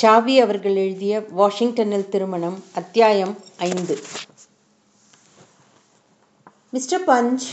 சாவி 0.00 0.40
அவர்கள் 0.40 0.76
எழுதிய 0.76 1.24
வாஷிங்டனில் 1.38 2.08
திருமணம் 2.08 2.64
அத்தியாயம் 2.74 3.36
ஐந்து. 3.56 3.98
மிஸ்டர் 6.70 7.04
பஞ்ச் 7.06 7.46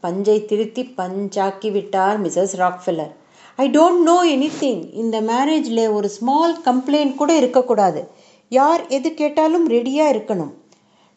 பஞ்சை 0.00 0.44
திருத்தி 0.44 0.82
பஞ்சாக்கி 0.96 1.70
விட்டார் 1.70 2.22
Mrs 2.22 2.54
Rockefeller. 2.62 3.12
I 3.56 3.70
don't 3.70 4.02
know 4.02 4.24
anything 4.60 4.94
இந்த 4.94 5.20
மேரேஜில் 5.20 5.92
ஒரு 5.92 6.08
ஸ்மால் 6.08 6.60
கம்ப்ளைண்ட் 6.64 7.14
கூட 7.14 7.36
இருக்கக்கூடாது. 7.36 8.10
யார் 8.48 8.86
எது 8.86 9.14
கேட்டாலும் 9.14 9.70
ரெடியாக 9.70 10.14
இருக்கணும். 10.16 10.52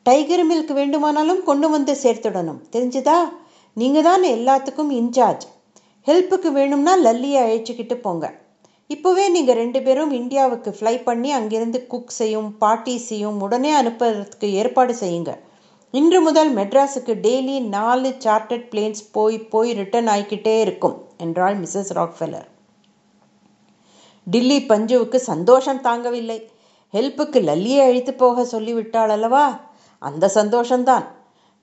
டைகர் 0.03 0.47
மில்க் 0.51 0.73
வேண்டுமானாலும் 0.73 1.43
கொண்டு 1.43 1.69
வந்து 1.69 1.97
சேர்த்துடணும். 2.03 2.61
தெரிஞ்சுதா? 2.71 3.17
நீங்கள் 3.73 4.03
தான் 4.03 4.23
எல்லாத்துக்கும் 4.23 4.91
இன்சார்ஜ் 4.91 5.47
ஹெல்ப்புக்கு 6.05 6.51
வேணும்னா 6.51 6.97
லல்லியை 6.97 7.41
அழைச்சிக்கிட்டு 7.47 7.93
போங்க. 7.93 8.47
இப்போவே 8.93 9.23
நீங்கள் 9.29 9.55
ரெண்டு 9.55 9.81
பேரும் 9.81 10.11
இந்தியாவுக்கு 10.11 10.69
ஃப்ளை 10.77 11.03
பண்ணி 11.03 11.31
அங்கிருந்து 11.31 11.87
குக்ஸையும் 11.89 12.47
பார்ட்டிஸையும் 12.61 13.37
உடனே 13.39 13.71
அனுப்புறதுக்கு 13.81 14.47
ஏற்பாடு 14.61 14.93
செய்யுங்க. 14.93 15.31
இன்று 15.93 16.21
முதல் 16.21 16.55
மெட்ராஸுக்கு 16.55 17.13
டெய்லி 17.25 17.55
நாலு 17.75 18.09
சார்ட்டர்ட் 18.25 18.65
பிளேன்ஸ் 18.71 19.03
போய் 19.11 19.37
போய் 19.39 19.73
ரிட்டர்ன் 19.73 20.07
ஆகிக்கிட்டே 20.07 20.59
இருக்கும் 20.59 20.95
என்றாள் 21.17 21.57
மிஸ்ஸஸ் 21.59 21.91
ராக்ஃபெல்லர். 21.93 22.47
டில்லி 24.23 24.59
பஞ்சுவுக்கு 24.61 25.15
சந்தோஷம் 25.15 25.83
தாங்கவில்லை. 25.83 26.39
ஹெல்ப்புக்கு 26.93 27.41
லல்லியை 27.49 27.81
அழித்து 27.81 28.13
போக 28.13 28.45
சொல்லிவிட்டாள் 28.45 29.09
அல்லவா? 29.09 29.45
அந்த 30.01 30.31
சந்தோஷம்தான். 30.33 31.05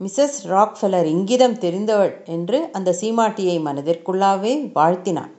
மிஸ்ஸஸ் 0.01 0.39
ராக்ஃபெல்லர் 0.45 1.09
இங்கிதம் 1.15 1.59
தெரிந்தவள் 1.65 2.15
என்று 2.25 2.69
அந்த 2.73 2.97
சீமாட்டியை 3.01 3.59
மனதிற்குள்ளாவே 3.69 4.55
வாழ்த்தினான். 4.75 5.33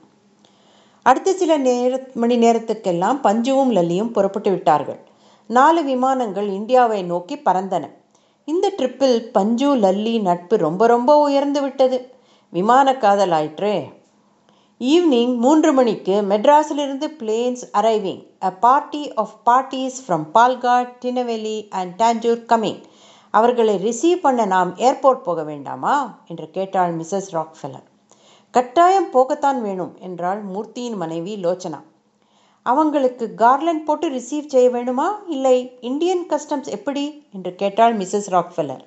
அடுத்த 1.08 1.32
சில 1.32 1.52
நேர 1.56 1.98
மணி 2.14 2.36
நேரத்துக்கெல்லாம் 2.38 3.18
பஞ்சுவும் 3.20 3.70
லல்லியும் 3.72 4.10
புறப்பட்டு 4.10 4.50
விட்டார்கள். 4.50 4.98
நாலு 5.50 5.80
விமானங்கள் 5.84 6.48
இந்தியாவை 6.50 7.00
நோக்கி 7.02 7.36
பறந்தன. 7.36 7.84
இந்த 8.48 8.66
ட்ரிப்பில் 8.78 9.18
பஞ்சு 9.36 9.68
லல்லி 9.76 10.14
நட்பு 10.20 10.56
ரொம்ப 10.56 10.86
ரொம்ப 10.86 11.16
உயர்ந்து 11.18 11.60
விட்டது. 11.62 11.98
விமான 12.52 12.96
காதல் 12.96 13.30
ஆயிற்றே. 13.30 13.74
ஈவினிங் 14.80 15.36
மூன்று 15.36 15.70
மணிக்கு 15.72 16.16
மெட்ராஸிலிருந்து 16.22 17.06
planes 17.20 17.64
arriving 17.72 18.22
a 18.42 18.52
party 18.64 19.02
of 19.14 19.34
parties 19.46 19.98
from 20.06 20.26
Palghat 20.34 20.92
Tinnevelly 21.04 21.58
and 21.70 21.94
Tanjore 22.02 22.44
coming 22.52 22.82
அவர்களை 23.34 23.76
ரிசீவ் 23.76 24.24
பண்ண 24.26 24.44
நாம் 24.54 24.72
ஏர்போர்ட் 24.88 25.26
போக 25.28 25.42
வேண்டாமா? 25.42 25.96
என்று 26.26 26.48
கேட்டாள் 26.50 26.92
மிஸ்ஸஸ் 26.96 27.30
ராக்ஃபெல்லர் 27.32 27.87
கட்டாயம் 28.54 29.10
போகத்தான் 29.12 29.60
வேணும் 29.60 29.96
என்றாள் 30.00 30.40
மூர்த்தியின் 30.42 30.96
மனைவி 30.96 31.32
லோச்சனா. 31.42 31.80
அவங்களுக்கு 32.62 33.24
கார்லண்ட் 33.36 33.84
போட்டு 33.84 34.08
ரிசீவ் 34.08 34.46
செய்ய 34.46 34.68
வேணுமா? 34.70 35.08
இல்லை 35.26 35.56
இந்தியன் 35.80 36.24
கஸ்டம்ஸ் 36.28 36.68
எப்படி? 36.68 37.04
என்று 37.32 37.54
கேட்டாள் 37.54 37.96
மிஸ்ஸஸ் 37.96 38.30
ராக்ஃபெல்லர் 38.30 38.82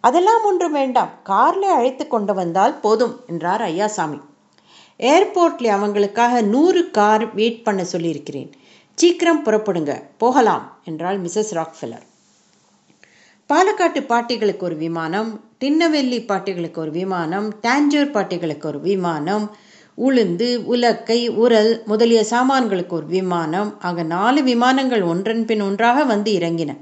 அதெல்லாம் 0.00 0.44
ஒன்றும் 0.44 0.72
வேண்டாம் 0.72 1.12
கார்ல 1.24 1.66
அழைத்து 1.78 2.06
கொண்டு 2.08 2.34
வந்தால் 2.34 2.80
போதும் 2.80 3.14
என்றார் 3.26 3.60
ஐயாசாமி. 3.60 4.20
ஏர்போர்ட்ல 5.00 5.70
அவங்களுக்காக 5.78 6.42
நூறு 6.44 6.90
கார் 6.90 7.34
வெயிட் 7.34 7.64
பண்ண 7.64 7.84
சொல்லியிருக்கிறேன். 7.84 8.50
சீக்கிரம் 8.94 9.44
புறப்படுங்க 9.44 10.02
போகலாம் 10.18 10.66
என்றாள் 10.84 11.22
மிஸ்ஸஸ் 11.22 11.52
ராக்ஃபெல்லர் 11.52 12.06
பாலக்காட்டு 13.50 14.00
பாட்டிகளுக்கு 14.08 14.64
ஒரு 14.68 14.76
விமானம் 14.76 15.28
டின்னவெல்லி 15.64 16.18
பாட்டிகளுக்கு 16.30 16.76
ஒரு 16.76 16.90
விமானம் 16.90 17.46
டாஞ்சூர் 17.62 18.10
பாட்டிகளுக்கு 18.16 18.66
ஒரு 18.66 18.80
விமானம் 18.80 19.44
உளுந்து 19.98 20.48
உலக்கை 20.72 21.28
உரல் 21.28 21.82
முதலிய 21.86 22.24
சாமான்களுக்கு 22.24 22.96
ஒரு 22.96 23.06
விமானம். 23.06 23.80
ஆக 23.80 24.02
நாலு 24.02 24.42
விமானங்கள் 24.42 25.02
ஒன்றன் 25.02 25.44
பின் 25.44 25.60
ஒன்றாக 25.60 26.04
வந்து 26.04 26.32
இறங்கின. 26.32 26.74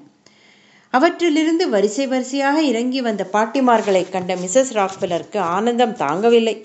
அவற்றிலிருந்து 0.91 1.69
வரிசை 1.69 2.07
வரிசையாக 2.07 2.63
இறங்கி 2.63 3.01
வந்த 3.01 3.29
பாட்டிமார்களை 3.33 4.11
கண்ட 4.11 4.35
மிஸ்ஸஸ் 4.35 4.73
ராக்ஃபெல்லருக்கு 4.73 5.39
ஆனந்தம் 5.39 5.95
தாங்கவில்லை. 5.95 6.57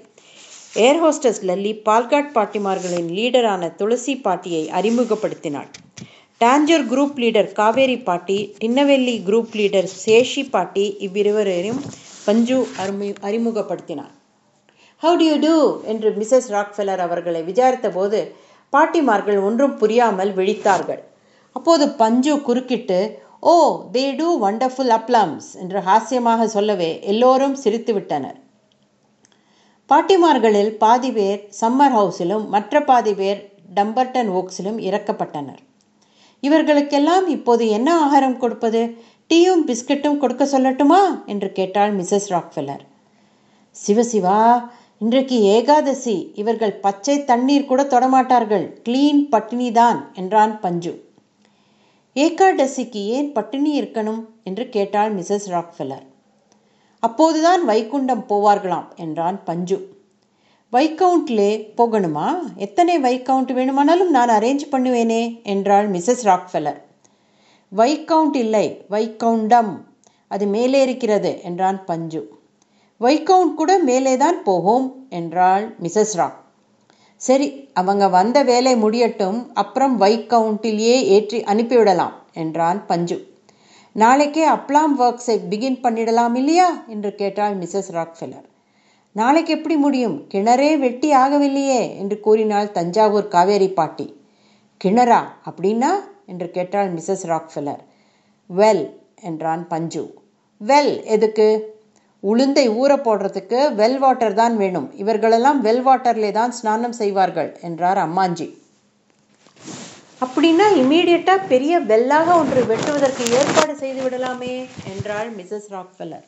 ஏர் 0.73 1.03
ஹோஸ்டஸ் 1.03 1.41
லல்லி 1.41 1.75
பால்காட் 1.85 2.33
பாட்டிமார்களின் 2.33 3.11
லீடரான 3.19 3.75
துளசி 3.75 4.17
பாட்டியை 4.17 4.69
அறிமுகப்படுத்தினாள். 4.69 5.69
டாஞ்சூர் 6.41 6.83
குரூப் 6.91 7.17
லீடர் 7.21 7.47
காவேரி 7.57 7.95
பாட்டி 8.07 8.37
டின்னவெல்லி 8.59 9.15
குரூப் 9.27 9.55
லீடர் 9.59 9.89
சேஷி 10.03 10.43
பாட்டி 10.53 10.85
இவ்விருவரையும் 11.05 11.81
பஞ்சு 12.25 12.57
அறிமு 12.81 13.07
அறிமுகப்படுத்தினார். 13.27 14.13
ஹவு 15.03 15.17
டு 15.21 15.25
யூ 15.29 15.35
டூ 15.45 15.55
என்று 15.93 16.09
மிஸ்ஸஸ் 16.19 16.49
ராக்ஃபெல்லர் 16.55 17.03
அவர்களை 17.07 17.41
விசாரித்த 17.49 17.89
போது 17.97 18.19
பாட்டிமார்கள் 18.73 19.39
ஒன்றும் 19.49 19.75
புரியாமல் 19.83 20.33
விழித்தார்கள். 20.39 21.03
அப்போது 21.55 21.85
பஞ்சு 22.01 22.33
குறுக்கிட்டு 22.47 22.99
ஓ 23.51 23.57
தே 23.95 24.07
டூ 24.19 24.31
வண்டர்ஃபுல் 24.47 24.95
அப்ளம்ஸ் 24.99 25.51
என்று 25.61 25.81
ஹாஸ்யமாக 25.91 26.51
சொல்லவே 26.57 26.91
எல்லோரும் 27.13 27.55
சிரித்து 27.63 27.93
விட்டனர் 27.99 28.37
பாட்டிமார்களில் 29.89 30.75
பாதி 30.83 31.11
பேர் 31.17 31.39
சம்மர் 31.61 31.95
ஹவுஸிலும் 31.99 32.45
மற்ற 32.55 32.81
பாதி 32.91 33.15
பேர் 33.21 33.39
டம்பர்டன் 33.77 34.29
ஓக்ஸிலும் 34.39 34.79
இறக்கப்பட்டனர். 34.89 35.63
இவர்களுக்கெல்லாம் 36.41 37.27
இப்போது 37.27 37.67
என்ன 37.67 38.01
ஆகாரம் 38.01 38.37
கொடுப்பது? 38.37 38.97
டீயும் 39.29 39.67
பிஸ்கட்டும் 39.67 40.17
கொடுக்க 40.17 40.45
சொல்லட்டுமா? 40.45 41.25
என்று 41.25 41.51
கேட்டாள் 41.51 41.97
மிஸ்ஸஸ் 41.97 42.29
ராக்ஃபெல்லர். 42.29 42.79
சிவசிவா 43.87 44.69
இன்றைக்கு 44.99 45.41
ஏகாதசி. 45.41 46.31
இவர்கள் 46.33 46.73
பச்சை 46.73 47.23
தண்ணீர் 47.23 47.65
கூட 47.65 47.83
தொடமாட்டார்கள். 47.83 48.75
கிளீன் 48.83 49.27
பட்டினிதான் 49.31 50.13
என்றான் 50.13 50.59
பஞ்சு. 50.59 51.07
ஏகாதசிக்கு 52.15 53.03
ஏன் 53.07 53.31
பட்டினி 53.31 53.81
இருக்கணும்? 53.81 54.25
என்று 54.43 54.69
கேட்டாள் 54.69 55.15
மிஸ்ஸஸ் 55.15 55.47
ராக்ஃபெல்லர். 55.47 56.07
அப்போதுதான் 56.99 57.67
வைகுண்டம் 57.67 58.25
போவார்களாம் 58.29 58.95
என்றான் 58.95 59.43
பஞ்சு. 59.43 59.98
வைக்கவுண்ட்லே 60.73 61.51
போகணுமா? 61.77 62.27
எத்தனை 62.55 62.97
வைக்கவுண்ட் 62.97 63.51
வேணுமானாலும் 63.53 64.09
நான் 64.09 64.29
அரேஞ்ச் 64.29 64.65
பண்ணுவேனே 64.71 65.43
என்றாள் 65.43 65.91
மிஸ்ஸஸ் 65.91 66.23
ராக்ஃபெல்லர். 66.23 66.79
வைக்கவுண்ட் 67.75 68.35
இல்லை 68.35 68.85
வைக்கவுண்டம். 68.89 69.71
அது 70.27 70.45
மேலே 70.45 70.81
இருக்கிறது 70.81 71.31
என்றான் 71.43 71.85
பஞ்சு. 71.85 72.21
வைக்கவுண்ட் 73.01 73.53
கூட 73.53 73.77
மேலே 73.77 74.17
தான் 74.17 74.43
போகும் 74.43 75.07
என்றாள் 75.09 75.75
மிஸ்ஸஸ் 75.83 76.13
ராக். 76.13 76.37
சரி 77.15 77.69
அவங்க 77.73 78.07
வந்த 78.07 78.43
வேலை 78.43 78.75
முடியட்டும் 78.75 79.39
அப்புறம் 79.53 80.01
வைக்கவுண்டிலேயே 80.01 81.01
ஏற்றி 81.15 81.41
அனுப்பிவிடலாம் 81.41 82.13
என்றான் 82.33 82.85
பஞ்சு. 82.85 83.17
நாளைக்கே 83.91 84.49
அப்லாம் 84.49 84.95
ஒர்க்ஸை 84.99 85.39
பிகின் 85.49 85.81
பண்ணிடலாம் 85.83 86.35
இல்லையா? 86.35 86.83
என்று 86.87 87.15
கேட்டாள் 87.15 87.57
மிஸ்ஸஸ் 87.57 87.91
ராக்ஃபெல்லர். 87.91 88.48
நாளைக்கு 89.19 89.51
எப்படி 89.57 89.75
முடியும்? 89.85 90.15
கிணறே 90.33 90.69
வெட்டி 90.83 91.09
ஆகவில்லையே 91.13 91.81
என்று 92.01 92.15
கூறினாள் 92.25 92.73
தஞ்சாவூர் 92.77 93.33
காவேரி 93.35 93.69
பாட்டி. 93.79 94.07
கிணறா 94.81 95.21
அப்படின்னா? 95.49 95.91
என்று 96.31 96.47
கேட்டாள் 96.57 96.89
மிஸ்ஸஸ் 96.93 97.25
ராக்ஃபெல்லர். 97.31 97.81
வெல் 98.49 98.85
என்றான் 99.29 99.63
பஞ்சு. 99.67 100.03
வெல் 100.61 100.93
எதுக்கு? 101.15 101.47
உளுந்தை 102.23 102.63
ஊற 102.81 102.91
போடுறதுக்கு 103.05 103.59
வெல் 103.81 103.97
வாட்டர் 103.97 104.37
தான் 104.39 104.55
வேணும். 104.61 104.87
இவர்களெல்லாம் 105.01 105.59
வெல் 105.65 105.83
வாட்டர்லே 105.87 106.31
தான் 106.39 106.51
ஸ்நானம் 106.51 106.95
செய்வார்கள் 107.01 107.51
என்றார் 107.67 108.01
அம்மாஞ்சி. 108.07 108.47
அப்படின்னா 110.25 110.65
இம்மீடியட்டாக 110.79 111.47
பெரிய 111.53 111.73
வெல்லாக 111.91 112.27
ஒன்று 112.41 112.61
வெட்டுவதற்கு 112.71 113.25
ஏற்பாடு 113.39 113.75
செய்து 113.83 114.01
விடலாமே 114.05 114.53
என்றாள் 114.93 115.29
மிஸ்ஸஸ் 115.37 115.69
ராக்ஃபெல்லர். 115.75 116.25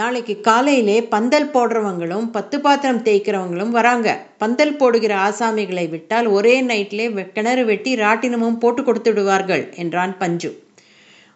நாளைக்கு 0.00 0.34
காலையிலே 0.40 0.94
பந்தல் 1.14 1.48
போடுறவங்களும் 1.54 2.26
பத்து 2.36 2.56
பாத்திரம் 2.60 3.00
தேய்க்கிறவங்களும் 3.06 3.72
வராங்க. 3.78 4.08
பந்தல் 4.42 4.72
போடுகிற 4.76 5.12
ஆசாமிகளை 5.24 5.84
விட்டால் 5.94 6.28
ஒரே 6.36 6.54
நைட்லே 6.68 7.06
கிணறு 7.36 7.64
வெட்டி 7.70 7.92
ராட்டினமும் 7.96 8.56
போட்டு 8.62 8.84
கொடுத்து 8.84 9.12
விடுவார்கள் 9.12 9.64
என்றான் 9.82 10.14
பஞ்சு. 10.22 10.50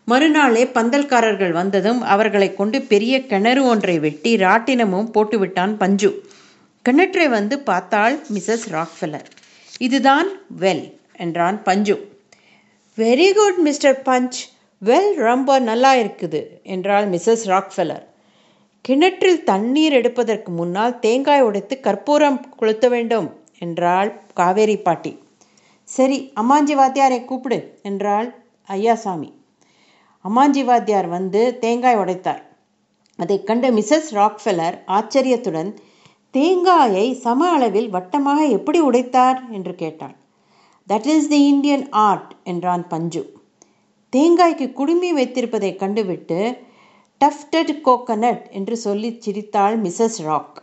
மறுநாளே 0.05 0.65
பந்தல்காரர்கள் 0.79 1.53
வந்ததும் 1.59 2.01
அவர்களை 2.15 2.49
கொண்டு 2.61 2.81
பெரிய 2.93 3.21
கிணறு 3.27 3.65
ஒன்றை 3.73 3.99
வெட்டி 4.07 4.33
ராட்டினமும் 4.45 5.13
போட்டுவிட்டான் 5.19 5.77
பஞ்சு. 5.83 6.11
கிணற்றை 6.85 7.29
வந்து 7.37 7.61
பார்த்தாள் 7.71 8.19
மிஸ்ஸஸ் 8.35 8.67
ராக்ஃபெல்லர். 8.79 9.31
இதுதான் 9.89 10.29
வெல் 10.65 10.85
என்றான் 11.27 11.63
Panju. 11.63 11.99
Very 12.99 13.31
good 13.43 13.63
mister 13.69 14.03
Panch. 14.11 14.43
Well 14.83 15.15
ரொம்ப 15.29 15.61
நல்லா 15.71 15.95
இருக்குது 15.95 16.43
என்றாள் 16.63 17.09
மிஸ்ஸஸ் 17.15 17.49
ராக்ஃபெல்லர். 17.55 18.05
கிணற்றில் 18.89 19.45
தண்ணீர் 19.45 19.93
எடுப்பதற்கு 19.93 20.53
முன்னால் 20.53 20.99
தேங்காய் 20.99 21.41
உடைத்து 21.41 21.81
கற்பூரம் 21.81 22.41
கொளுத்த 22.61 22.89
வேண்டும் 22.89 23.35
என்றாள் 23.59 24.23
காவேரி 24.33 24.77
பாட்டி. 24.79 25.23
சரி 25.85 26.33
அம்மாஞ்சி 26.41 26.75
வாத்தியாரை 26.75 27.25
கூப்பிடு 27.25 27.79
என்றாள் 27.83 28.29
ஐயாசாமி. 28.69 29.33
அம்மாஞ்சி 30.25 30.65
வாத்தியார் 30.65 31.07
வந்து 31.07 31.59
தேங்காய் 31.59 31.97
உடைத்தார். 31.97 32.43
அதை 33.17 33.43
கண்ட 33.43 33.71
மிஸ்ஸஸ் 33.71 34.11
ராக்ஃபெல்லர் 34.13 34.77
ஆச்சரியத்துடன் 34.87 35.77
தேங்காயை 36.31 37.13
சம 37.15 37.51
அளவில் 37.51 37.91
வட்டமாக 37.91 38.49
எப்படி 38.49 38.81
உடைத்தார்? 38.81 39.51
என்று 39.51 39.75
கேட்டாள். 39.75 40.15
That 40.89 41.07
is 41.07 41.29
the 41.29 41.47
Indian 41.47 41.91
art 41.91 42.33
என்றான் 42.45 42.89
பஞ்சு. 42.89 43.23
தேங்காய்க்கு 44.13 44.73
குடுமி 44.73 45.13
வைத்திருப்பதை 45.13 45.77
கண்டுவிட்டு 45.77 46.41
டஃப்டட் 47.25 47.81
கோகனட் 47.85 48.51
என்று 48.51 48.77
சொல்லி 48.77 49.17
சிரித்தாள் 49.19 49.83
மிஸ்ஸஸ் 49.83 50.23
ராக். 50.23 50.63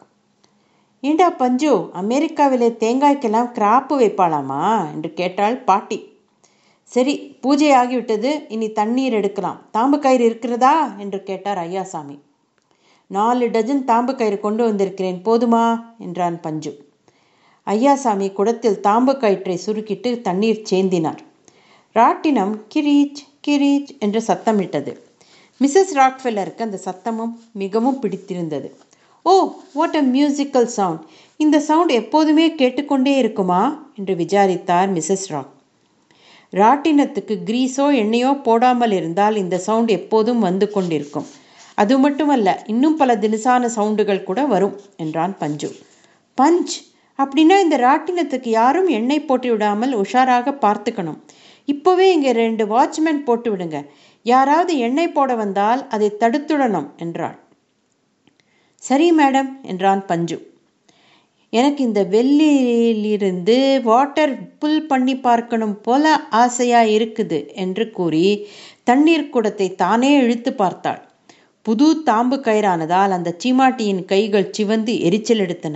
ஏண்டா 1.01 1.29
பஞ்சு 1.29 1.77
அமெரிக்காவிலே 1.77 2.69
தேங்காய்க்கெல்லாம் 2.83 3.49
கிராப்பு 3.51 3.93
வைப்பாளாமா? 3.99 4.91
என்று 4.93 5.13
கேட்டாள் 5.13 5.57
பாட்டி. 5.57 6.17
சரி 6.83 7.37
பூஜை 7.41 7.71
ஆகிவிட்டது 7.71 8.45
இனி 8.47 8.71
தண்ணீர் 8.71 9.13
எடுக்கலாம். 9.13 9.61
தாம்பு 9.73 9.99
கயிறு 9.99 10.25
இருக்கிறதா? 10.25 10.95
என்று 10.97 11.23
கேட்டார் 11.23 11.57
ஐயாசாமி. 11.57 12.19
நாலு 13.07 13.49
டஜன் 13.49 13.85
தாம்பு 13.85 14.15
கயிறு 14.15 14.39
கொண்டு 14.39 14.63
வந்திருக்கிறேன் 14.63 15.21
போதுமா? 15.25 15.85
என்றான் 15.99 16.39
பஞ்சு. 16.39 16.91
ஐயாசாமி 17.67 18.33
குடத்தில் 18.33 18.79
தாம்பு 18.83 19.17
கயிற்றை 19.17 19.59
சுருக்கிட்டு 19.65 20.21
தண்ணீர் 20.21 20.61
சேந்தினார். 20.69 21.17
ராட்டினம் 21.95 22.59
கிரீச் 22.75 23.21
கிரீச் 23.47 23.99
என்று 23.99 24.23
சத்தமிட்டது. 24.27 25.11
மிஸ்ஸஸ் 25.61 25.93
ராக்ஃபெல்லருக்கு 25.99 26.65
அந்த 26.65 26.79
சத்தமும் 26.85 27.33
மிகவும் 27.61 27.99
பிடித்திருந்தது. 27.99 28.67
Oh 29.25 29.33
what 29.73 29.97
a 29.99 30.03
musical 30.15 30.69
sound 30.77 31.03
இந்த 31.39 31.57
சவுண்ட் 31.67 31.91
எப்போதுமே 32.01 32.45
கேட்டுக்கொண்டே 32.61 33.13
இருக்குமா? 33.17 33.61
என்று 33.97 34.13
விசாரித்தார் 34.21 34.89
மிஸ்ஸஸ் 34.95 35.27
ராக் 35.33 35.51
ராட்டினத்துக்கு 36.53 37.35
கிரீஸோ 37.47 37.85
எண்ணெயோ 38.01 38.31
போடாமல் 38.47 38.93
இருந்தால் 38.99 39.35
இந்த 39.35 39.55
சவுண்ட் 39.67 39.91
எப்போதும் 39.99 40.41
வந்து 40.47 40.65
கொண்டிருக்கும். 40.69 41.27
அது 41.77 41.93
மட்டுமல்ல 41.97 42.49
இன்னும் 42.65 42.97
பல 42.97 43.11
தினசான 43.15 43.69
சவுண்டுகள் 43.77 44.27
கூட 44.27 44.41
வரும் 44.45 44.75
என்றான் 44.97 45.33
பஞ்சு. 45.37 45.69
பஞ்ச்! 46.37 46.75
அப்படின்னா 47.19 47.55
இந்த 47.59 47.77
ராட்டினத்துக்கு 47.77 48.49
யாரும் 48.59 48.89
எண்ணெய் 48.97 49.27
போட்டு 49.29 49.49
விடாமல் 49.51 49.93
உஷாராக 50.01 50.53
பார்த்துக்கணும். 50.65 51.19
இப்போவே 51.67 52.05
இங்கே 52.15 52.31
ரெண்டு 52.43 52.63
வாட்ச்மேன் 52.71 53.25
போட்டு 53.27 53.49
விடுங்க 53.51 53.77
யாராவது 54.25 54.73
எண்ணெய் 54.77 55.11
போட 55.11 55.35
வந்தால் 55.35 55.87
அதை 55.87 56.09
தடுத்துடணும் 56.19 56.89
என்றாள். 56.97 57.37
சரி 58.83 59.07
மேடம் 59.11 59.49
என்றான் 59.61 60.05
பஞ்சு. 60.05 60.37
எனக்கு 61.53 61.81
இந்த 61.83 62.01
வெள்ளியிலிருந்து 62.03 63.57
வாட்டர் 63.83 64.33
புல் 64.59 64.85
பண்ணி 64.85 65.15
பார்க்கணும் 65.17 65.75
போல 65.81 66.13
ஆசையா 66.29 66.81
இருக்குது 66.95 67.39
என்று 67.53 67.91
கூறி 67.91 68.25
தண்ணீர் 68.83 69.29
குடத்தை 69.29 69.67
தானே 69.75 70.11
இழுத்து 70.15 70.53
பார்த்தாள். 70.53 71.01
புது 71.65 71.87
தாம்பு 72.05 72.37
கயிறானதால் 72.39 73.11
அந்த 73.11 73.35
சீமாட்டியின் 73.43 74.05
கைகள் 74.05 74.51
சிவந்து 74.51 74.95
எரிச்சல் 74.99 75.39
எடுத்தன. 75.39 75.75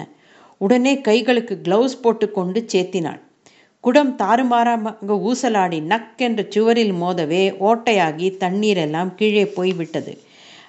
உடனே 0.61 0.93
கைகளுக்கு 1.01 1.55
கிளவுஸ் 1.63 2.01
போட்டுக்கொண்டு 2.01 2.59
சேத்தினாள். 2.73 3.21
குடம் 3.87 4.15
தாறுமாறாக 4.15 5.15
ஊசலாடி 5.29 5.81
நக் 5.81 6.17
என்ற 6.17 6.45
சுவரில் 6.49 6.91
மோதவே 6.91 7.51
ஓட்டையாகி 7.59 8.27
தண்ணீரெல்லாம் 8.39 9.15
கீழே 9.15 9.45
போய்விட்டது. 9.47 10.13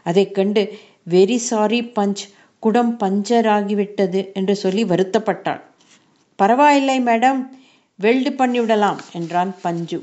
அதை 0.03 0.31
கண்டு 0.31 0.63
வெரி 1.11 1.37
சாரி 1.37 1.81
பஞ்ச் 1.83 2.23
குடம் 2.59 2.97
பஞ்சராகிவிட்டது 3.01 4.33
என்று 4.33 4.57
சொல்லி 4.57 4.85
வருத்தப்பட்டாள். 4.85 5.61
பரவாயில்லை 6.37 7.01
மேடம் 7.01 7.41
வெல்டு 7.97 8.31
பண்ணிவிடலாம் 8.31 9.01
என்றான் 9.13 9.55
பஞ்சு. 9.63 9.99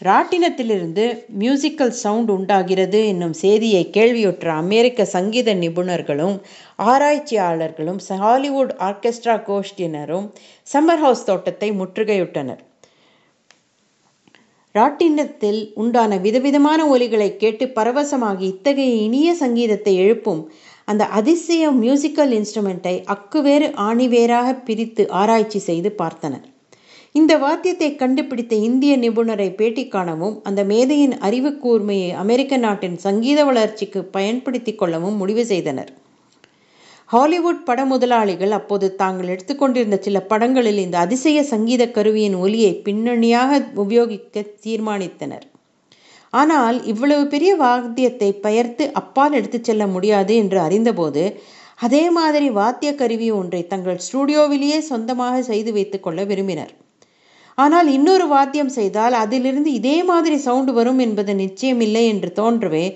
ராட்டினத்திலிருந்து 0.00 1.04
மியூசிக்கல் 1.40 1.92
சவுண்ட் 2.00 2.30
உண்டாகிறது 2.30 2.98
என்னும் 3.06 3.32
செய்தியை 3.32 3.90
கேள்வியுற்ற 3.90 4.48
அமெரிக்க 4.52 5.04
சங்கீத 5.04 5.54
நிபுணர்களும் 5.54 6.34
ஆராய்ச்சியாளர்களும் 6.78 8.00
ஹாலிவுட் 8.22 8.72
ஆர்கெஸ்ட்ரா 8.88 9.36
கோஷ்டியினரும் 9.48 10.26
சம்மர் 10.72 11.02
ஹவுஸ் 11.04 11.24
தோட்டத்தை 11.24 11.68
முற்றுகையிட்டனர். 11.72 12.60
ராட்டினத்தில் 14.74 15.60
உண்டான 15.74 16.16
விதவிதமான 16.16 16.80
ஒலிகளை 16.94 17.36
கேட்டு 17.36 17.66
பரவசமாகி 17.78 18.46
இத்தகைய 18.54 18.94
இனிய 19.06 19.30
சங்கீதத்தை 19.34 19.94
எழுப்பும் 19.96 20.42
அந்த 20.84 21.04
அதிசய 21.20 21.70
மியூசிக்கல் 21.70 22.34
இன்ஸ்ட்ருமெண்ட்டை 22.40 22.94
அக்குவேறு 23.14 23.68
ஆணிவேராக 23.88 24.52
பிரித்து 24.64 25.04
ஆராய்ச்சி 25.10 25.62
செய்து 25.68 25.92
பார்த்தனர். 26.02 26.44
இந்த 27.18 27.32
வாத்தியத்தை 27.38 27.88
கண்டுபிடித்த 27.94 28.54
இந்திய 28.68 28.92
நிபுணரை 28.96 29.46
பேட்டி 29.58 29.82
காணவும் 29.88 30.34
அந்த 30.48 30.60
மேதையின் 30.70 31.14
அறிவு 31.26 31.50
கூர்மையை 31.62 32.08
அமெரிக்க 32.22 32.56
நாட்டின் 32.56 32.96
சங்கீத 33.04 33.40
வளர்ச்சிக்கு 33.48 34.00
பயன்படுத்தி 34.16 34.72
கொள்ளவும் 34.74 35.16
முடிவு 35.16 35.42
செய்தனர். 35.46 35.90
ஹாலிவுட் 37.10 37.62
பட 37.64 37.80
முதலாளிகள் 37.84 38.50
அப்போது 38.50 38.86
தாங்கள் 38.94 39.30
எடுத்துக்கொண்டிருந்த 39.34 39.98
சில 40.06 40.20
படங்களில் 40.30 40.80
இந்த 40.84 40.96
அதிசய 40.98 41.42
சங்கீத 41.52 41.82
கருவியின் 41.96 42.36
ஒலியை 42.44 42.72
பின்னணியாக 42.86 43.60
உபயோகிக்க 43.84 44.44
தீர்மானித்தனர். 44.64 45.44
ஆனால் 46.32 46.78
இவ்வளவு 46.92 47.26
பெரிய 47.34 47.52
வாத்தியத்தை 47.56 48.30
பெயர்த்து 48.46 48.86
அப்பால் 48.92 49.32
எடுத்துச் 49.32 49.68
செல்ல 49.68 49.86
முடியாது 49.86 50.34
என்று 50.36 50.60
அறிந்தபோது 50.60 51.22
அதே 51.86 52.04
மாதிரி 52.18 52.48
வாத்திய 52.58 52.90
கருவி 52.94 53.30
ஒன்றை 53.30 53.62
தங்கள் 53.66 54.02
ஸ்டுடியோவிலேயே 54.06 54.80
சொந்தமாக 54.90 55.36
செய்து 55.42 55.72
வைத்துக் 55.78 56.04
கொள்ள 56.06 56.20
விரும்பினர். 56.24 56.74
ஆனால் 57.58 57.88
இன்னொரு 57.88 58.26
வாத்தியம் 58.28 58.68
செய்தால் 58.68 59.14
அதிலிருந்து 59.14 59.72
இதே 59.72 60.04
மாதிரி 60.04 60.36
சவுண்டு 60.36 60.72
வரும் 60.72 60.98
என்பது 60.98 61.34
நிச்சயமில்லை 61.34 62.02
என்று 62.06 62.32
தோன்றவே 62.34 62.86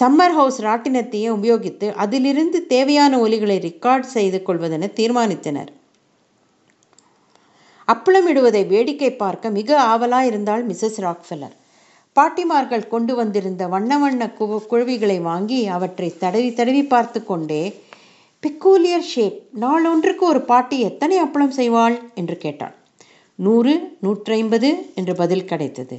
சம்மர் 0.00 0.34
ஹவுஸ் 0.34 0.58
ராட்டினத்தையே 0.62 1.28
உபயோகித்து 1.28 1.94
அதிலிருந்து 1.94 2.66
தேவையான 2.66 3.18
ஒலிகளை 3.18 3.56
ரெக்கார்ட் 3.68 4.06
செய்து 4.16 4.42
கொள்வதென 4.42 4.90
தீர்மானித்தனர். 5.00 5.70
அப்பளமிடுவதை 7.88 8.66
வேடிக்கை 8.66 9.10
பார்க்க 9.14 9.50
மிக 9.50 9.70
ஆவலாக 9.82 10.26
இருந்தாள் 10.26 10.62
மிஸ்ஸஸ் 10.66 11.00
ராக்ஃபெல்லர் 11.00 11.56
பாட்டிமார்கள் 12.16 12.88
கொண்டு 12.88 13.14
வந்திருந்த 13.14 13.68
வண்ண 13.68 13.98
வண்ண 13.98 14.22
கு 14.38 14.46
குழவிகளை 14.70 15.18
வாங்கி 15.20 15.66
அவற்றை 15.66 16.08
தடவி 16.18 16.52
தடவி 16.52 16.82
பார்த்து 16.84 17.24
கொண்டே 17.24 17.62
பிக்கூலியர் 18.42 19.10
ஷேப் 19.12 19.38
நாளொன்றுக்கு 19.60 20.20
ஒரு 20.20 20.40
பாட்டி 20.42 20.80
எத்தனை 20.80 21.18
அப்பளம் 21.22 21.56
செய்வாள்? 21.56 21.96
என்று 22.14 22.36
கேட்டாள். 22.38 22.74
நூறு 23.38 23.96
நூற்றைம்பது 24.04 24.70
என்று 24.94 25.14
பதில் 25.14 25.44
கிடைத்தது. 25.44 25.96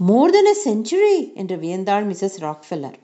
மோர் 0.00 0.30
தென் 0.30 0.46
அ 0.46 0.54
செஞ்சுரி 0.64 1.34
என்று 1.34 1.56
வியந்தாள் 1.56 2.06
மிஸ்ஸஸ் 2.10 2.38
ராக்ஃபெல்லர் 2.40 2.98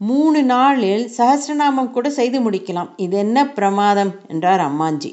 மூணு 0.00 0.42
நாளில் 0.42 1.04
சஹசிரநாமம் 1.18 1.90
கூட 1.90 2.10
செய்து 2.10 2.38
முடிக்கலாம். 2.40 2.90
இது 2.96 3.16
என்ன 3.16 3.46
பிரமாதம்? 3.48 4.12
என்றார் 4.28 4.60
அம்மாஞ்சி. 4.60 5.12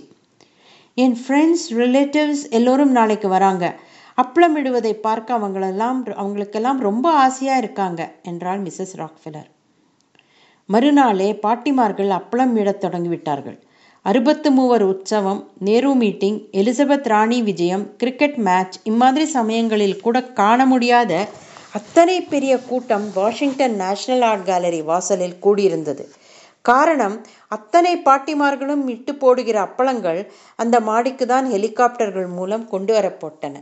என் 0.98 1.18
ஃப்ரெண்ட்ஸ் 1.22 1.68
ரிலேட்டிவ்ஸ் 1.72 2.44
எல்லோரும் 2.50 2.92
நாளைக்கு 2.92 3.30
வராங்க. 3.30 3.66
அப்பளம் 4.18 4.56
இடுவதை 4.56 4.94
பார்க்க 4.96 5.38
அவங்களெல்லாம் 5.40 6.00
அவங்களுக்கெல்லாம் 6.16 6.80
ரொம்ப 6.80 7.06
ஆசையாக 7.12 7.58
இருக்காங்க 7.58 8.02
என்றாள் 8.24 8.62
மிஸ்ஸஸ் 8.62 8.96
ராக்ஃபெல்லர் 8.96 9.50
மறுநாளே 10.70 11.40
பாட்டிமார்கள் 11.44 12.12
அப்பளம் 12.20 12.54
இடத் 12.56 12.84
தொடங்கிவிட்டார்கள். 12.86 13.58
அறுபத்து 14.06 14.52
மூவர் 14.52 14.84
உற்சவம் 14.84 15.40
நேரு 15.58 15.96
மீட்டிங் 15.96 16.40
எலிசபெத் 16.52 17.08
ராணி 17.08 17.42
விஜயம் 17.42 17.96
கிரிக்கெட் 17.98 18.36
மேட்ச் 18.36 18.78
இம்மாதிரி 18.84 19.26
சமயங்களில் 19.26 20.02
கூட 20.02 20.24
காண 20.24 20.66
முடியாத 20.66 21.28
அத்தனை 21.72 22.22
பெரிய 22.22 22.58
கூட்டம் 22.58 23.06
வாஷிங்டன் 23.14 23.76
நேஷனல் 23.76 24.22
ஆர்ட் 24.22 24.46
கேலரி 24.46 24.82
வாசலில் 24.82 25.38
கூடியிருந்தது. 25.42 26.04
காரணம் 26.62 27.16
அத்தனை 27.48 27.94
பாட்டிமார்களும் 27.98 28.84
இட்டு 28.88 29.16
போடுகிற 29.16 29.60
அப்பளங்கள் 29.62 30.22
அந்த 30.56 30.80
மாடிக்கு 30.80 31.26
தான் 31.26 31.52
ஹெலிகாப்டர்கள் 31.52 32.28
மூலம் 32.28 32.68
கொண்டு 32.68 32.94
வரப்பட்டன. 32.94 33.56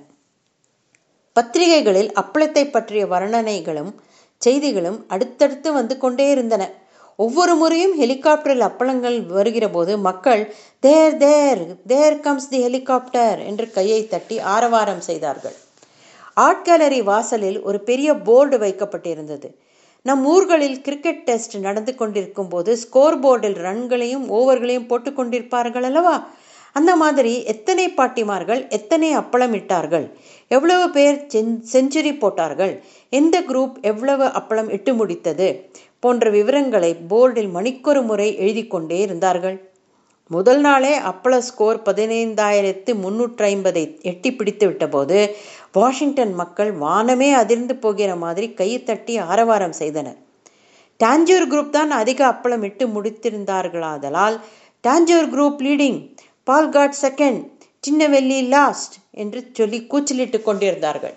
பத்திரிகைகளில் 1.36 2.14
அப்பளத்தை 2.22 2.72
பற்றிய 2.72 3.06
வர்ணனைகளும் 3.06 3.94
செய்திகளும் 4.38 5.06
அடுத்தடுத்து 5.08 5.74
வந்து 5.74 5.98
கொண்டே 5.98 6.30
இருந்தன. 6.30 6.64
ஒவ்வொரு 7.24 7.54
முறையும் 7.62 7.96
ஹெலிகாப்டரில் 8.02 8.68
அப்பளங்கள் 8.68 9.18
வருகிற 9.38 9.66
போது 9.76 9.94
மக்கள் 10.08 10.44
தேர் 10.86 11.18
தேர் 11.24 11.64
தேர் 11.92 12.18
கம்ஸ் 12.26 12.52
தி 12.52 12.60
ஹெலிகாப்டர் 12.66 13.40
என்று 13.50 13.66
கையை 13.78 14.00
தட்டி 14.14 14.38
ஆரவாரம் 14.54 15.04
செய்தார்கள். 15.10 15.58
ஆர்ட் 16.46 16.64
கேலரி 16.68 17.02
வாசலில் 17.12 17.60
ஒரு 17.70 17.80
பெரிய 17.90 18.10
போர்டு 18.28 18.58
வைக்கப்பட்டிருந்தது. 18.64 19.50
நம் 20.06 20.24
ஊர்களில் 20.34 20.78
கிரிக்கெட் 20.86 21.26
டெஸ்ட் 21.26 21.56
நடந்து 21.66 21.94
கொண்டிருக்கும் 21.96 22.52
போது 22.54 22.72
ஸ்கோர் 22.84 23.18
போர்டில் 23.24 23.58
ரன்களையும் 23.68 24.24
ஓவர்களையும் 24.38 24.88
போட்டு 24.92 25.12
கொண்டிருப்பார்கள் 25.18 25.86
அல்லவா? 25.90 26.16
அந்த 26.80 26.92
மாதிரி 27.02 27.34
எத்தனை 27.54 27.86
பாட்டிமார்கள் 27.98 28.62
எத்தனை 28.78 29.08
அப்பளம் 29.20 29.54
இட்டார்கள்? 29.60 30.06
எவ்வளவு 30.56 30.86
பேர் 30.98 31.18
செஞ்சுரி 31.74 32.14
போட்டார்கள்? 32.24 32.74
எந்த 33.20 33.36
குரூப் 33.50 33.76
எவ்வளவு 33.92 34.26
அப்பளம் 34.40 34.70
இட்டு 34.78 34.94
முடித்தது? 35.00 35.50
போன்ற 36.04 36.30
விவரங்களை 36.38 36.92
போர்டில் 37.12 37.52
மணிக்கொரு 37.58 38.02
முறை 38.10 38.30
எழுதி 38.44 38.64
கொண்டே 38.68 39.00
இருந்தார்கள். 39.06 39.58
முதல் 40.32 40.62
நாளே 40.66 40.92
அப்பள 41.12 41.34
ஸ்கோர் 41.48 41.80
பதினைந்தாயிரத்து 41.88 42.92
முன்னூற்றி 43.04 43.44
ஐம்பதை 43.50 43.84
எட்டி 44.12 44.30
பிடித்து 44.34 44.66
விட்டபோது 44.70 45.18
வாஷிங்டன் 45.78 46.34
மக்கள் 46.34 46.72
வானமே 46.84 47.30
அதிர்ந்து 47.42 47.76
போகிற 47.76 48.12
மாதிரி 48.24 48.48
கைத்தட்டி 48.60 49.16
ஆரவாரம் 49.32 49.76
செய்தனர். 49.82 50.20
டாஞ்சூர் 51.00 51.48
குரூப் 51.52 51.76
தான் 51.78 51.92
அதிக 52.02 52.20
அப்பளம் 52.34 52.64
இட்டு 52.70 52.88
முடித்திருந்தார்களாதலால் 52.96 54.38
Tanjore 54.84 55.30
group 55.34 55.62
leading 55.68 56.00
Palghat 56.48 57.00
second 57.06 57.42
Tinnevelly 57.84 58.40
last 58.56 58.96
என்று 59.24 59.40
சொல்லி 59.54 59.80
கூச்சலிட்டு 59.92 60.40
கொண்டிருந்தார்கள். 60.42 61.16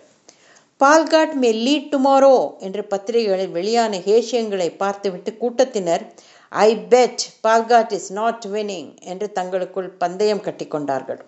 பால்காட் 0.84 1.34
மே 1.42 1.50
லீட் 1.66 1.90
டுமாரோ 1.92 2.36
என்று 2.66 2.82
பத்திரிகைகளில் 2.92 3.52
வெளியான 3.58 3.98
ஹேஷியங்களை 4.06 4.66
பார்த்துவிட்டு 4.82 5.30
கூட்டத்தினர் 5.42 6.02
I 6.52 6.70
bet 6.92 7.22
Palghat 7.44 7.92
is 7.98 8.10
not 8.12 8.46
winning 8.54 8.90
என்று 9.02 9.26
தங்களுக்குள் 9.32 9.88
பந்தயம் 10.02 10.42
கட்டிக்கொண்டார்கள் 10.46 11.20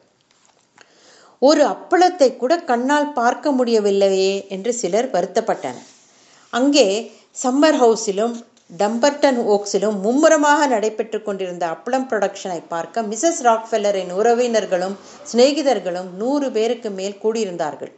ஒரு 1.42 1.62
அப்பளத்தை 1.64 2.28
கூட 2.36 2.52
கண்ணால் 2.70 3.08
பார்க்க 3.12 3.52
முடியவில்லையே 3.52 4.34
என்று 4.48 4.72
சிலர் 4.72 5.08
வருத்தப்பட்டனர். 5.14 5.88
அங்கே 6.52 6.86
சம்மர் 7.42 7.78
ஹவுஸிலும் 7.82 8.34
டம்பர்டன் 8.78 9.40
ஓக்ஸிலும் 9.54 9.98
மும்முரமாக 10.04 10.66
நடைபெற்று 10.66 11.20
கொண்டிருந்த 11.22 11.66
அப்பளம் 11.74 12.08
ப்ரொடக்ஷனை 12.12 12.60
பார்க்க 12.68 13.02
மிசஸ் 13.10 13.42
ராக்ஃபெல்லரின் 13.48 14.12
உறவினர்களும் 14.20 14.96
சிநேகிதர்களும் 15.32 16.10
நூறு 16.22 16.48
பேருக்கு 16.50 16.90
மேல் 16.90 17.20
கூடியிருந்தார்கள். 17.24 17.92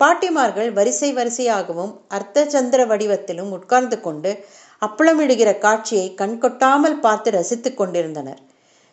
பாட்டிமார்கள் 0.00 0.72
வரிசை 0.72 1.14
வரிசையாகவும் 1.14 1.92
அர்த்த 2.08 2.44
சந்திர 2.44 2.86
வடிவத்திலும் 2.86 3.50
உட்கார்ந்து 3.50 4.00
கொண்டு 4.00 4.44
அப்பளமிடுகிற 4.82 5.58
காட்சியை 5.58 6.14
கண்கொட்டாமல் 6.16 7.00
பார்த்து 7.00 7.30
ரசித்துக் 7.30 7.76
கொண்டிருந்தனர். 7.76 8.40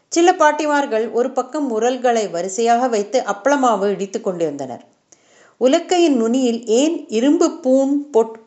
சில 0.07 0.31
பாட்டிமார்கள் 0.31 1.11
ஒரு 1.11 1.31
பக்கம் 1.31 1.81
உரல்களை 1.81 2.31
வரிசையாக 2.31 2.87
வைத்து 2.87 3.23
அப்பளமாவு 3.33 3.91
இடித்து 3.91 4.21
கொண்டிருந்தனர். 4.21 4.83
உலக்கையின் 5.57 6.15
நுனியில் 6.15 6.65
ஏன் 6.65 7.05
இரும்பு 7.07 7.51
பூண் 7.51 7.93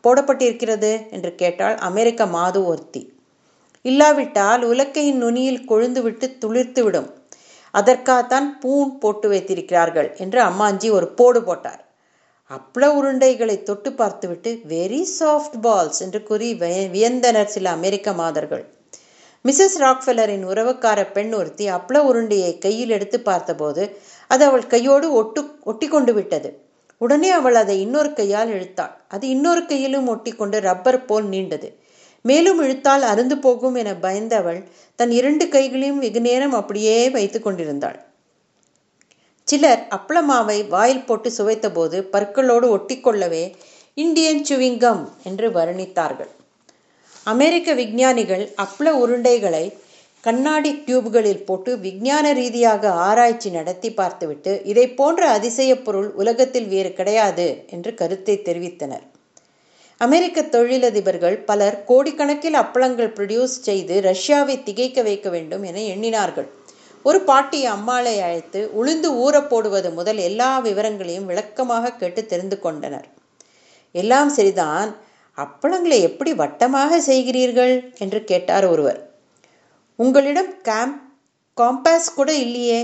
போடப்பட்டிருக்கிறது? 0.03 1.09
என்று 1.11 1.35
கேட்டால் 1.35 1.75
அமெரிக்க 1.75 2.25
மாது 2.25 2.65
ஒருத்தி. 2.65 3.13
இல்லாவிட்டால் 3.81 4.63
உலக்கையின் 4.63 5.17
நுனியில் 5.17 5.65
கொழுந்துவிட்டு 5.67 6.27
துளிர்த்துவிடும். 6.45 7.09
அதற்காகத்தான் 7.71 8.59
பூண் 8.59 8.97
போட்டு 8.97 9.29
வைத்திருக்கிறார்கள் 9.29 10.15
என்று 10.17 10.41
அம்மாஞ்சி 10.43 10.91
ஒரு 10.91 11.07
போடு 11.07 11.43
போட்டார். 11.43 11.81
அப்பள 12.51 12.85
உருண்டைகளை 12.99 13.63
தொட்டு 13.63 13.91
பார்த்துவிட்டு 13.91 14.59
வெரி 14.69 14.99
சாஃப்ட் 15.19 15.57
பால்ஸ் 15.63 15.99
என்று 15.99 16.23
கூறி 16.23 16.53
வியந்தனர் 16.93 17.45
சில 17.45 17.69
அமெரிக்க 17.69 18.13
மாதர்கள். 18.13 18.63
மிஸ்ஸஸ் 19.45 19.75
ராக்ஃபெல்லரின் 19.79 20.45
உறவுக்கார 20.47 21.11
பெண் 21.11 21.33
ஒருத்தி 21.33 21.69
அப்பள 21.69 21.97
உருண்டையை 22.09 22.57
கையில் 22.57 22.89
எடுத்து 22.89 23.19
பார்த்தபோது 23.19 23.97
அது 24.27 24.45
அவள் 24.45 24.65
கையோடு 24.67 25.11
ஒட்டு 25.13 25.43
ஒட்டி 25.63 25.87
கொண்டு 25.87 26.13
விட்டது. 26.13 26.51
உடனே 26.97 27.29
அவள் 27.29 27.55
அதை 27.55 27.81
இன்னொரு 27.81 28.13
கையால் 28.13 28.49
இழுத்தாள். 28.49 28.95
அது 29.07 29.27
இன்னொரு 29.27 29.65
கையிலும் 29.65 30.07
ஒட்டி 30.07 30.31
கொண்டு 30.31 30.59
ரப்பர் 30.59 31.05
போல் 31.05 31.27
நீண்டது. 31.29 31.69
மேலும் 32.21 32.61
இழுத்தால் 32.61 33.01
அருந்து 33.01 33.35
போகும் 33.37 33.75
என 33.75 33.93
பயந்தவள் 33.93 34.61
தன் 34.95 35.11
இரண்டு 35.11 35.47
கைகளையும் 35.47 35.99
வெகு 35.99 36.21
நேரம் 36.21 36.53
அப்படியே 36.53 37.09
வைத்து 37.09 37.41
கொண்டிருந்தாள். 37.41 37.99
சிலர் 39.47 39.81
அப்பளமாவை 39.95 40.59
வாயில் 40.67 41.05
போட்டு 41.05 41.29
சுவைத்தபோது 41.37 41.97
பற்களோடு 42.13 42.67
ஒட்டிக்கொள்ளவே 42.77 43.43
இந்தியன் 44.03 44.41
சுவிங்கம் 44.49 45.03
என்று 45.23 45.47
வர்ணித்தார்கள். 45.49 46.31
அமெரிக்க 47.23 47.73
விஞ்ஞானிகள் 47.73 48.43
அப்பள 48.63 48.87
உருண்டைகளை 49.03 49.65
கண்ணாடி 50.23 50.71
டியூப்களில் 50.85 51.43
போட்டு 51.45 51.71
விஞ்ஞான 51.79 52.25
ரீதியாக 52.33 52.91
ஆராய்ச்சி 53.07 53.49
நடத்தி 53.49 53.89
பார்த்துவிட்டு 53.91 54.53
இதை 54.71 54.85
போன்ற 54.99 55.29
அதிசய 55.29 55.71
பொருள் 55.81 56.09
உலகத்தில் 56.21 56.67
வேறு 56.67 56.91
கிடையாது 56.93 57.47
என்று 57.75 57.93
கருத்தை 57.93 58.35
தெரிவித்தனர். 58.47 59.05
அமெரிக்க 60.01 60.41
தொழிலதிபர்கள் 60.55 61.37
பலர் 61.49 61.77
கோடிக்கணக்கில் 61.87 62.57
அப்பளங்கள் 62.63 63.13
ப்ரொடியூஸ் 63.17 63.57
செய்து 63.67 63.95
ரஷ்யாவை 64.11 64.55
திகைக்க 64.63 65.01
வைக்க 65.01 65.29
வேண்டும் 65.29 65.63
என 65.63 65.79
எண்ணினார்கள். 65.93 66.49
ஒரு 67.07 67.19
பாட்டி 67.21 67.59
அம்மாளை 67.65 68.19
அழைத்து 68.19 68.59
உளுந்து 68.79 69.09
ஊற 69.25 69.47
போடுவது 69.47 69.89
முதல் 69.91 70.17
எல்லா 70.17 70.59
விவரங்களையும் 70.59 71.25
விளக்கமாக 71.25 71.91
கேட்டு 71.91 72.25
தெரிந்து 72.25 72.59
கொண்டனர். 72.59 73.07
எல்லாம் 73.91 74.29
சரிதான். 74.29 74.89
அப்பளங்களை 75.37 75.97
எப்படி 75.99 76.33
வட்டமாக 76.33 76.99
செய்கிறீர்கள்? 76.99 77.75
என்று 77.97 78.23
கேட்டார் 78.23 78.65
ஒருவர். 78.65 78.99
உங்களிடம் 79.95 80.51
கேம் 80.61 80.93
காம்பாஸ் 81.57 82.15
கூட 82.15 82.33
இல்லையே. 82.33 82.79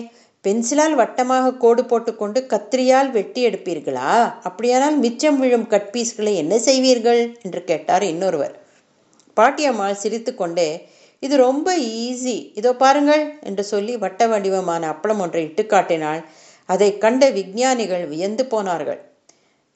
பென்சிலால் 0.45 0.95
வட்டமாக 0.95 1.57
கோடு 1.57 1.85
போட்டுக்கொண்டு 1.85 2.39
கத்திரியால் 2.49 3.09
வெட்டி 3.11 3.41
எடுப்பீர்களா? 3.47 4.13
அப்படியானால் 4.43 4.97
மிச்சம் 4.97 5.39
விழும் 5.39 5.67
கட் 5.67 5.89
பீஸ்களை 5.93 6.33
என்ன 6.35 6.55
செய்வீர்கள்? 6.57 7.21
என்று 7.41 7.63
கேட்டார் 7.63 8.03
இன்னொருவர். 8.03 8.55
பாட்டியம்மாள் 9.37 10.01
சிரித்து 10.03 10.35
கொண்டே 10.35 10.69
இது 11.25 11.35
ரொம்ப 11.47 11.69
ஈஸி 12.05 12.37
இதோ 12.59 12.71
பாருங்கள் 12.83 13.23
என்று 13.49 13.63
சொல்லி 13.71 13.93
வட்ட 14.03 14.27
வடிவமான 14.31 14.83
அப்பளம் 14.93 15.21
ஒன்றை 15.25 15.41
இட்டுக்காட்டினால் 15.47 16.21
அதை 16.69 16.89
கண்ட 17.03 17.23
விஞ்ஞானிகள் 17.37 18.05
வியந்து 18.11 18.43
போனார்கள். 18.53 18.99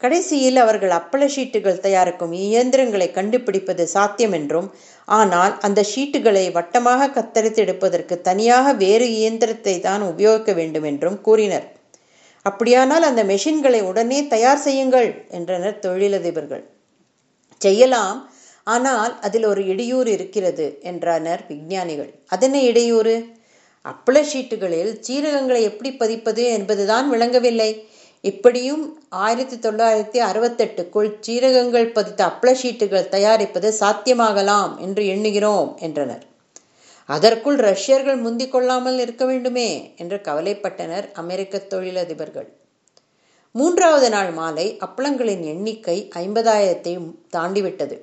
கடைசியில் 0.01 0.60
அவர்கள் 0.63 0.94
அப்பள 0.98 1.24
ஷீட்டுகள் 1.36 1.84
தயாரிக்கும் 1.86 2.34
இயந்திரங்களை 2.42 3.08
கண்டுபிடிப்பது 3.12 3.84
சாத்தியம் 3.94 4.36
என்றும் 4.39 4.68
ஆனால் 5.08 5.54
அந்த 5.68 5.82
ஷீட்டுகளை 5.92 6.44
வட்டமாக 6.58 7.10
கத்தரித்து 7.16 7.62
எடுப்பதற்கு 7.66 8.16
தனியாக 8.27 8.74
வேறு 8.84 9.08
இயந்திரத்தை 9.20 9.75
தான் 9.88 10.04
உபயோகிக்க 10.12 10.54
வேண்டும் 10.60 10.88
என்றும் 10.92 11.18
கூறினர். 11.27 11.68
அப்படியானால் 12.46 13.08
அந்த 13.10 13.22
மெஷின்களை 13.32 13.82
உடனே 13.92 14.20
தயார் 14.34 14.63
செய்யுங்கள் 14.66 15.10
என்றனர் 15.38 15.82
தொழிலதிபர்கள். 15.86 16.63
செய்யலாம். 17.62 18.18
ஆனால் 18.68 19.14
அதில் 19.20 19.46
ஒரு 19.46 19.62
இடையூறு 19.66 20.12
இருக்கிறது 20.12 20.66
என்றனர் 20.82 21.42
விஞ்ஞானிகள். 21.48 22.12
அதென்ன 22.28 22.62
இடையூறு? 22.62 23.16
அப்பள 23.86 24.18
ஷீட்டுகளில் 24.32 24.92
சீரகங்களை 25.08 25.62
எப்படி 25.62 25.92
பதிப்பது 25.94 26.44
என்பதுதான் 26.52 27.08
விளங்கவில்லை. 27.10 27.70
இப்படியும் 28.24 28.84
ஆயிரத்தி 29.10 29.58
தொள்ளாயிரத்தி 29.58 30.20
அறுபத்தெட்டுக்குள் 30.30 31.10
சீரகங்கள் 31.28 31.88
பதித்த 31.92 32.22
அப்பள 32.26 32.52
ஷீட்டுகள் 32.62 33.10
தயாரிப்பது 33.10 33.70
சாத்தியமாகலாம் 33.80 34.74
என்று 34.78 35.04
எண்ணுகிறோம் 35.04 35.70
என்றனர். 35.78 36.26
அதற்குள் 37.10 37.60
ரஷ்யர்கள் 37.70 38.18
முந்திக் 38.18 38.52
கொள்ளாமல் 38.52 39.00
இருக்க 39.00 39.26
வேண்டுமே 39.26 39.70
என்று 39.98 40.18
கவலைப்பட்டனர் 40.24 41.06
அமெரிக்க 41.14 41.62
தொழிலதிபர்கள். 41.70 42.50
மூன்றாவது 43.56 44.10
நாள் 44.10 44.32
மாலை 44.32 44.68
அப்பளங்களின் 44.86 45.44
எண்ணிக்கை 45.46 45.98
ஐம்பதாயிரத்தை 46.16 46.94
தாண்டிவிட்டது. 47.36 47.98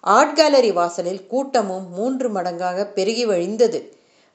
ஆர்ட் 0.00 0.34
கேலரி 0.34 0.72
வாசலில் 0.72 1.26
கூட்டமும் 1.26 1.92
மூன்று 1.92 2.28
மடங்காக 2.28 2.84
பெருகி 2.84 3.26
வழிந்தது. 3.26 3.80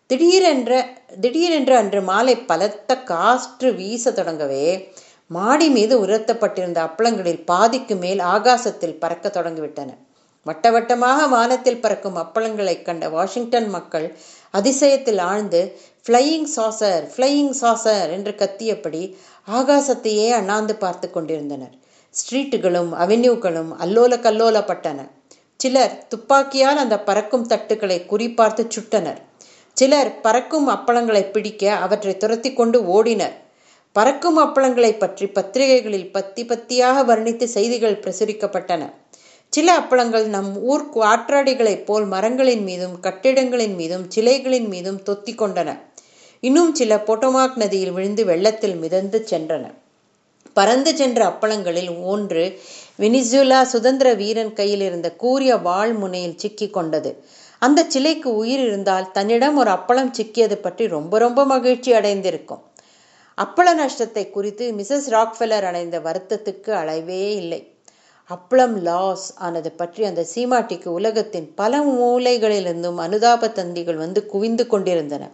திடீரென்ற 0.10 0.86
திடீரென்று 1.20 1.76
அன்று 1.76 2.02
மாலை 2.02 2.38
பலத்த 2.38 3.04
காற்று 3.04 3.74
வீச 3.74 4.12
தொடங்கவே 4.12 4.88
மாடி 5.28 5.70
மீது 5.70 6.08
உரத்தப்பட்டிருந்த 6.08 6.78
அப்பளங்களில் 6.78 7.46
பாதிக்கு 7.46 7.96
மேல் 7.96 8.20
ஆகாசத்தில் 8.20 9.00
பறக்க 9.00 9.32
தொடங்கிவிட்டன. 9.34 9.90
வட்ட 10.44 10.72
வட்டமாக 10.72 11.28
வானத்தில் 11.28 11.82
பறக்கும் 11.82 12.18
அப்பளங்களைக் 12.18 12.82
கண்ட 12.82 13.10
வாஷிங்டன் 13.10 13.70
மக்கள் 13.70 14.18
அதிசயத்தில் 14.54 15.22
ஆழ்ந்து 15.22 15.80
ஃப்ளையிங் 16.08 16.48
சாசர் 16.56 17.06
ஃப்ளையிங் 17.16 17.54
சாசர் 17.62 18.10
என்று 18.10 18.32
கத்தியபடி 18.32 19.16
ஆகாசத்தையே 19.52 20.30
அண்ணாந்து 20.30 20.76
பார்த்து 20.76 21.12
கொண்டிருந்தனர். 21.12 21.74
ஸ்ட்ரீட்டுகளும் 22.14 22.92
அவென்யூக்களும் 22.94 23.72
அல்லோல 23.80 24.18
கல்லோலப்பட்டன 24.20 25.10
சிலர் 25.64 25.94
துப்பாக்கியால் 26.08 26.80
அந்த 26.84 26.96
பறக்கும் 27.00 27.46
தட்டுக்களை 27.48 27.98
குறிப்பார்த்து 28.12 28.64
சுட்டனர். 28.76 29.20
சிலர் 29.78 30.10
பறக்கும் 30.22 30.68
அப்பளங்களை 30.70 31.22
பிடிக்க 31.32 31.74
அவற்றை 31.86 32.18
துரத்தி 32.18 32.54
கொண்டு 32.54 32.80
ஓடினர். 32.96 33.36
பறக்கும் 33.96 34.40
அப்பளங்களை 34.40 34.92
பற்றி 34.98 35.26
பத்திரிகைகளில் 35.28 36.12
பத்தி 36.12 36.42
பத்தியாக 36.46 37.06
வர்ணித்து 37.12 37.44
செய்திகள் 37.44 38.00
பிரசுரிக்கப்பட்டன. 38.00 38.84
சில 39.54 39.78
அப்பளங்கள் 39.80 40.28
நம் 40.36 40.52
ஊர் 40.64 40.86
காற்றாடிகளைப் 40.96 41.86
போல் 41.86 42.06
மரங்களின் 42.06 42.64
மீதும் 42.64 42.96
கட்டிடங்களின் 43.02 43.76
மீதும் 43.76 44.06
சிலைகளின் 44.16 44.68
மீதும் 44.68 45.00
தொத்தி 45.10 45.34
கொண்டன. 45.34 45.72
இன்னும் 46.40 46.72
சில 46.76 46.96
போட்டோமாக் 47.08 47.56
நதியில் 47.56 47.92
விழுந்து 47.92 48.26
வெள்ளத்தில் 48.26 48.76
மிதந்து 48.76 49.20
சென்றன. 49.30 49.66
பறந்து 50.54 50.96
சென்ற 50.96 51.26
அப்பளங்களில் 51.26 51.92
ஒன்று 52.04 52.60
வெனிசுலா 53.00 53.62
சுதந்திர 53.62 54.14
வீரன் 54.14 54.54
கையில் 54.54 54.82
இருந்த 54.82 55.12
கூரிய 55.16 55.58
வாழ் 55.58 55.94
முனையில் 55.94 56.38
சிக்கி 56.38 56.70
கொண்டது. 56.70 57.24
அந்த 57.60 57.86
சிலைக்கு 57.88 58.36
உயிர் 58.36 58.60
இருந்தால் 58.60 59.12
தன்னிடம் 59.12 59.58
ஒரு 59.58 59.72
அப்பளம் 59.72 60.14
சிக்கியது 60.18 60.56
பற்றி 60.56 60.88
ரொம்ப 60.88 61.18
ரொம்ப 61.18 61.46
மகிழ்ச்சி 61.46 61.94
அடைந்திருக்கும். 61.94 62.64
அப்பள 63.38 63.74
நஷ்டத்தை 63.74 64.30
குறித்து 64.30 64.72
மிசஸ் 64.72 65.08
ராக்ஃபெல்லர் 65.10 65.64
அடைந்த 65.64 66.00
வருத்தத்துக்கு 66.00 66.70
அளவே 66.70 67.36
இல்லை. 67.36 67.62
அப்பளம் 68.30 68.76
லாஸ் 68.82 69.38
ஆனது 69.38 69.72
பற்றி 69.72 70.06
அந்த 70.06 70.26
சீமாட்டிக்கு 70.36 70.88
உலகத்தின் 70.88 71.54
பல 71.56 71.80
மூலைகளிலிருந்தும் 71.80 72.96
அனுதாப 72.96 73.50
தந்திகள் 73.50 73.96
வந்து 73.96 74.26
குவிந்து 74.26 74.68
கொண்டிருந்தன. 74.68 75.32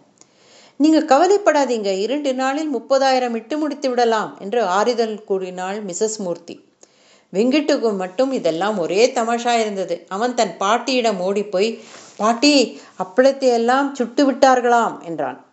நீங்க 0.80 1.00
கவலைப்படாதீங்க. 1.00 1.98
இரண்டு 2.00 2.34
நாளில் 2.34 2.76
முப்பதாயிரம் 2.76 3.34
இட்டு 3.34 3.58
முடித்து 3.58 3.90
விடலாம் 3.90 4.38
என்று 4.40 4.64
ஆறுதல் 4.64 5.24
கூறினாள் 5.24 5.86
மிசஸ் 5.86 6.18
மூர்த்தி. 6.18 6.66
வெங்கிட்டுக்கு 7.34 7.96
மட்டும் 7.96 8.32
இதெல்லாம் 8.32 8.78
ஒரே 8.78 9.14
தமாஷா 9.14 9.60
இருந்தது. 9.60 10.06
அவன் 10.10 10.34
தன் 10.34 10.54
பாட்டியிடம் 10.60 11.20
ஓடி 11.20 11.44
போய் 11.44 11.80
பாட்டி 12.18 12.82
அப்பளத்தை 13.04 13.50
எல்லாம் 13.50 13.96
சுட்டு 13.96 14.32
விட்டார்களாம் 14.32 15.04
என்றான். 15.04 15.46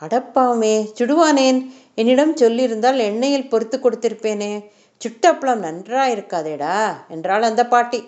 அடப்பாமே 0.00 0.74
சுடுவானேன். 0.98 1.70
என்னிடம் 1.94 2.36
சொல்லியிருந்தால் 2.36 3.00
எண்ணெயில் 3.10 3.48
பொறுத்து 3.48 3.78
கொடுத்திருப்பேனே. 3.78 4.64
சுட்டப்பளம் 5.00 5.64
நன்றாயிருக்காதேடா 5.68 6.92
என்றாள் 7.08 7.42
அந்த 7.42 7.66
பாட்டி. 7.66 8.02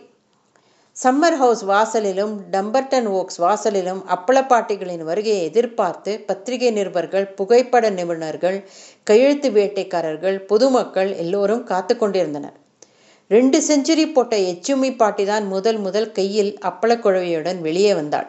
சம்மர் 1.02 1.34
ஹவுஸ் 1.36 1.62
வாசலிலும் 1.64 2.34
டம்பர்டன் 2.52 3.08
ஓக்ஸ் 3.08 3.40
வாசலிலும் 3.42 3.98
அப்பளப்பாட்டிகளின் 4.14 5.02
வருகையை 5.02 5.42
எதிர்பார்த்து 5.42 6.20
பத்திரிகை 6.20 6.70
நிருபர்கள் 6.70 7.26
புகைப்பட 7.28 7.90
நிபுணர்கள் 7.90 8.56
கையெழுத்து 9.02 9.50
வேட்டைக்காரர்கள் 9.50 10.38
பொதுமக்கள் 10.38 11.10
எல்லோரும் 11.16 11.62
காத்து 11.64 11.96
கொண்டிருந்தனர். 11.96 12.56
ரெண்டு 13.28 13.60
செஞ்சுரி 13.68 14.12
போட்ட 14.12 14.36
எச்சுமி 14.36 14.90
பாட்டிதான் 15.02 15.46
முதல் 15.48 15.76
முதல் 15.76 16.12
கையில் 16.12 16.58
அப்பளக்குழவையுடன் 16.70 17.60
வெளியே 17.60 17.94
வந்தாள். 17.94 18.28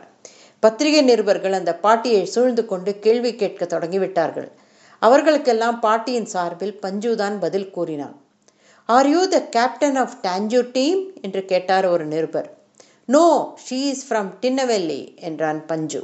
பத்திரிகை 0.59 1.01
நிருபர்கள் 1.01 1.53
அந்த 1.53 1.75
பாட்டியை 1.75 2.25
சூழ்ந்து 2.25 2.65
கொண்டு 2.65 2.99
கேள்வி 2.99 3.35
கேட்க 3.35 3.65
தொடங்கிவிட்டார்கள். 3.65 4.49
அவர்களுக்கெல்லாம் 4.99 5.79
பாட்டியின் 5.79 6.25
சார்பில் 6.25 6.79
பஞ்சுதான் 6.81 7.39
பதில் 7.39 7.69
கூறினான். 7.69 8.15
Are 8.85 9.07
you 9.07 9.23
the 9.27 9.41
captain 9.41 9.95
of 9.95 10.17
Tanjore 10.27 10.61
team 10.71 11.01
என்று 11.21 11.45
கேட்டார் 11.45 11.85
ஒரு 11.85 12.05
நிருபர். 12.05 12.55
No 13.09 13.25
she 13.65 13.77
is 13.89 14.03
from 14.07 14.29
Tinnevelly 14.41 15.01
என்றான் 15.27 15.65
பஞ்சு. 15.65 16.01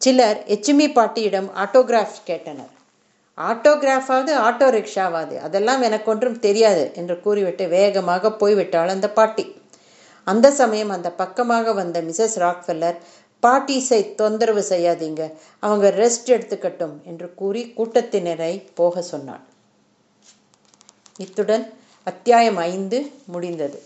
சிலர் 0.00 0.38
எச்சுமி 0.54 0.86
பாட்டியிடம் 0.92 1.48
ஆட்டோகிராஃப் 1.62 2.16
கேட்டனர். 2.28 2.72
ஆட்டோகிராஃபாவது 3.38 4.32
ஆட்டோ 4.46 4.66
ரிக்ஷாவாது 4.76 5.34
அதெல்லாம் 5.46 5.82
எனக்கு 5.82 6.10
ஒன்றும் 6.10 6.38
தெரியாது 6.38 6.84
என்று 6.94 7.16
கூறிவிட்டு 7.20 7.64
வேகமாக 7.68 8.30
போய்விட்டாள் 8.42 8.92
அந்த 8.94 9.08
பாட்டி. 9.10 9.44
அந்த 10.24 10.46
சமயம் 10.50 10.94
அந்த 10.96 11.10
பக்கமாக 11.22 11.72
வந்த 11.72 12.00
மிசஸ் 12.02 12.36
ராக்ஃபெல்லர் 12.44 12.96
பாட்டிஸை 13.42 14.00
தொந்தரவு 14.14 14.64
செய்யாதீங்க 14.68 15.22
அவங்க 15.60 15.90
ரெஸ்ட் 16.02 16.30
எடுத்துக்கட்டும் 16.36 16.94
என்று 17.04 17.28
கூறி 17.34 17.64
கூட்டத்தினரை 17.76 18.54
போக 18.74 19.02
சொன்னாள். 19.02 19.44
இத்துடன் 21.18 21.66
அத்தியாயம் 22.04 22.56
ஐந்து 22.72 23.00
முடிந்தது. 23.26 23.78